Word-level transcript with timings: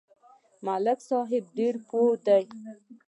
ملک 0.65 0.99
صاحب 1.09 1.43
ډېر 1.57 1.75
پوه 1.87 2.13
دی. 2.25 2.43